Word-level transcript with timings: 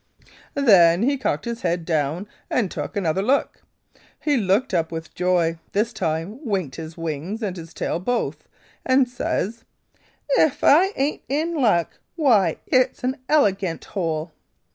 "Then 0.55 1.03
he 1.03 1.15
cocked 1.15 1.45
his 1.45 1.61
head 1.61 1.85
down 1.85 2.27
and 2.49 2.71
took 2.71 2.97
another 2.97 3.21
look. 3.21 3.61
He 4.19 4.35
looked 4.35 4.73
up 4.73 4.91
with 4.91 5.13
joy, 5.13 5.59
this 5.73 5.93
time 5.93 6.39
winked 6.43 6.77
his 6.77 6.97
wings 6.97 7.43
and 7.43 7.55
his 7.55 7.71
tail 7.71 7.99
both, 7.99 8.47
and 8.83 9.07
says: 9.07 9.63
'If 10.29 10.63
I 10.63 10.87
ain't 10.95 11.21
in 11.29 11.53
luck! 11.53 11.99
Why 12.15 12.57
it's 12.65 13.03
an 13.03 13.17
elegant 13.29 13.85
hole!' 13.85 14.31